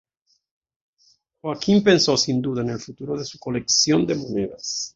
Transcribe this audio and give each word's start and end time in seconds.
Joaquín 1.43 1.83
pensó 1.83 2.17
sin 2.17 2.41
duda 2.41 2.63
en 2.63 2.71
el 2.71 2.79
futuro 2.79 3.15
de 3.15 3.23
su 3.23 3.37
colección 3.37 4.07
de 4.07 4.15
monedas. 4.15 4.89